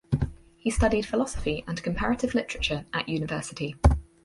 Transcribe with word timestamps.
He 0.57 0.71
studied 0.71 1.05
philosophy 1.05 1.63
and 1.67 1.83
comparative 1.83 2.33
literature 2.33 2.87
at 2.91 3.07
university. 3.07 3.75